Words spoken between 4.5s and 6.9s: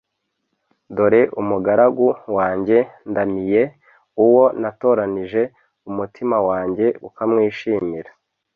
natoranije, umutima wanjye